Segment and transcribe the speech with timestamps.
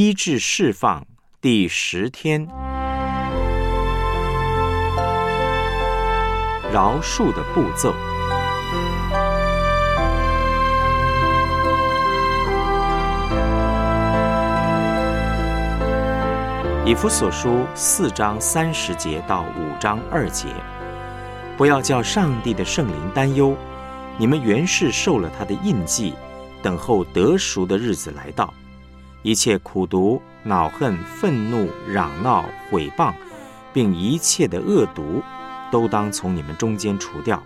[0.00, 1.04] 医治释放
[1.40, 2.46] 第十天，
[6.72, 7.92] 饶恕的步骤。
[16.86, 20.46] 以弗所书四章三十节到五章二节，
[21.56, 23.52] 不要叫上帝的圣灵担忧，
[24.16, 26.14] 你们原是受了他的印记，
[26.62, 28.54] 等候得赎的日子来到。
[29.22, 33.12] 一切苦毒、恼恨、愤怒、嚷闹、毁谤，
[33.72, 35.22] 并一切的恶毒，
[35.70, 37.42] 都当从你们中间除掉，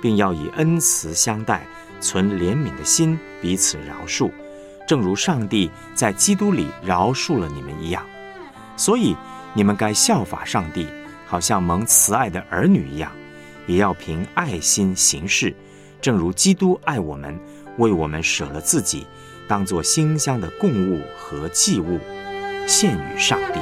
[0.00, 1.66] 并要以恩慈相待，
[2.00, 4.30] 存怜悯的心，彼此饶恕，
[4.86, 8.02] 正如上帝在基督里饶恕了你们一样。
[8.76, 9.16] 所以，
[9.52, 10.86] 你们该效法上帝，
[11.26, 13.12] 好像蒙慈爱的儿女一样，
[13.66, 15.54] 也要凭爱心行事，
[16.00, 17.38] 正如基督爱我们，
[17.76, 19.06] 为我们舍了自己，
[19.50, 21.98] 当作馨香的供物和祭物，
[22.68, 23.58] 献与上帝。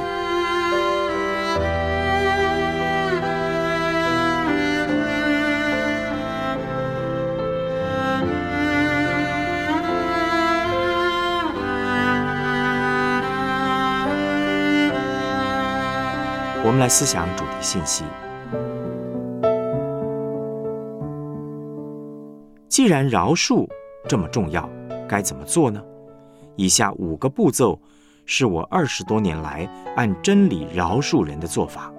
[16.63, 18.03] 我们来思想主题信息。
[22.67, 23.67] 既然饶恕
[24.07, 24.69] 这么重要，
[25.09, 25.83] 该怎么做呢？
[26.55, 27.79] 以下五个步骤
[28.25, 31.91] 是我二十多年来按真理饶恕人的做法，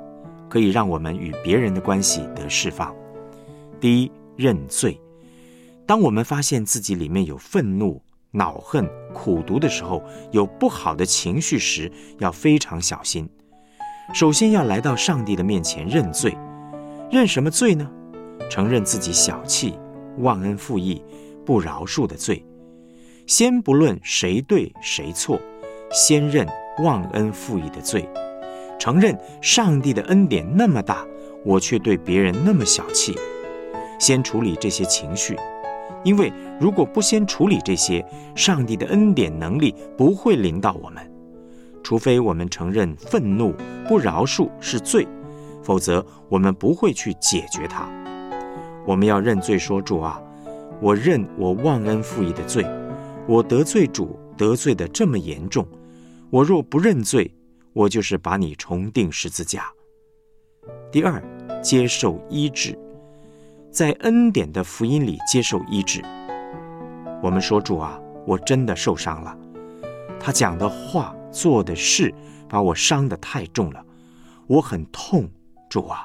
[0.48, 2.94] 可以让我们与别人的关系得释放。
[3.80, 5.00] 第一，认罪。
[5.86, 13.28] 当我们发现自己里面有愤怒、恼恨、苦毒的时候，有不好的情绪时，要非常小心。
[14.12, 16.36] 首先要来到上帝的面前认罪，
[17.10, 17.90] 认什么罪呢？
[18.48, 19.78] 承认自己小气、
[20.18, 21.02] 忘恩负义、
[21.46, 22.44] 不饶恕的罪。
[23.30, 25.40] 先不论谁对谁错，
[25.92, 26.44] 先认
[26.82, 28.04] 忘恩负义的罪，
[28.76, 31.06] 承认上帝的恩典那么大，
[31.44, 33.14] 我却对别人那么小气。
[34.00, 35.36] 先处理这些情绪，
[36.02, 38.04] 因为如果不先处理这些，
[38.34, 41.00] 上帝的恩典能力不会临到我们。
[41.84, 43.54] 除非我们承认愤怒
[43.86, 45.06] 不饶恕是罪，
[45.62, 47.88] 否则我们不会去解决它。
[48.84, 50.20] 我们要认罪，说主啊，
[50.80, 52.66] 我认我忘恩负义的罪，
[53.30, 55.64] 我得罪主得罪的这么严重。
[56.30, 57.32] 我若不认罪，
[57.72, 59.70] 我就是把你重钉十字架。
[60.90, 61.22] 第二，
[61.62, 62.76] 接受医治，
[63.70, 66.02] 在恩典的福音里接受医治。
[67.22, 69.38] 我们说主啊，我真的受伤了。
[70.18, 71.14] 他讲的话。
[71.32, 72.12] 做的事
[72.48, 73.80] 把我伤得太重了，
[74.48, 75.30] 我很痛，
[75.68, 76.04] 主啊，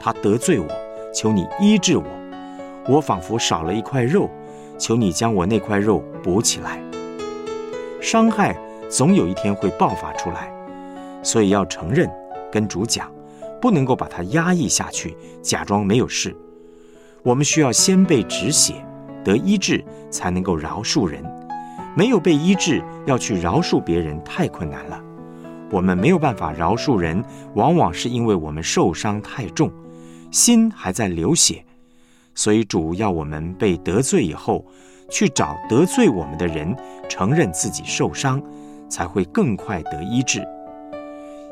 [0.00, 0.66] 他得罪我，
[1.14, 2.04] 求你医治我。
[2.88, 4.28] 我仿佛少了一块肉，
[4.78, 6.80] 求你将我那块肉补起来。
[8.00, 8.56] 伤害
[8.88, 10.52] 总有一天会爆发出来，
[11.22, 12.08] 所以要承认，
[12.52, 13.10] 跟主讲，
[13.60, 16.36] 不能够把它压抑下去，假装没有事。
[17.22, 18.74] 我们需要先被止血，
[19.24, 21.24] 得医治，才能够饶恕人。
[21.96, 25.02] 没有被医治，要去饶恕别人太困难了。
[25.72, 29.68] 我们没有办法饶恕人，往往是因为我们受伤太重，
[30.30, 31.64] 心还在流血。
[32.36, 34.64] 所以主要我们被得罪以后，
[35.10, 36.76] 去找得罪我们的人，
[37.08, 38.40] 承认自己受伤，
[38.88, 40.46] 才会更快得医治。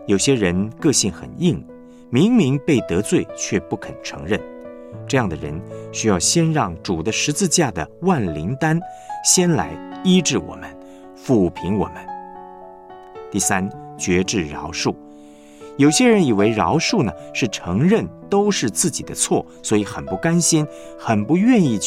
[0.06, 1.61] 有些人个性很硬，
[2.11, 4.39] 明明被得罪却不肯承认，
[5.09, 8.78] 这样的人需要先让主的十字架的万灵丹
[9.25, 9.77] 先来。
[10.05, 10.69] 医治我们，
[11.17, 11.94] 抚平我们。
[13.31, 14.94] 第三，觉志饶恕。
[15.77, 20.67] 有些人以为饶恕呢是承认都是自己的错，所以很不甘心，
[20.99, 21.83] 很不愿意去